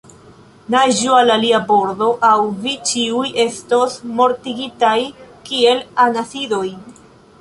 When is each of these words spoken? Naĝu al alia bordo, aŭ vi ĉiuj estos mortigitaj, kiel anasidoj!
Naĝu 0.75 1.11
al 1.17 1.31
alia 1.33 1.59
bordo, 1.67 2.07
aŭ 2.29 2.33
vi 2.63 2.73
ĉiuj 2.91 3.27
estos 3.45 3.99
mortigitaj, 4.21 4.97
kiel 5.51 5.85
anasidoj! 6.07 6.65